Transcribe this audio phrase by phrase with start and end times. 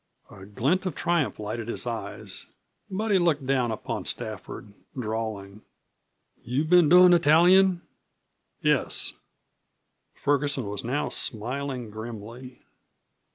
[0.31, 2.47] A glint of triumph lighted his eyes,
[2.89, 5.61] but he looked down upon Stafford, drawling:
[6.43, 7.81] "You been doin' the tallyin'?"
[8.63, 9.13] "Yes."
[10.15, 12.63] Ferguson was now smiling grimly.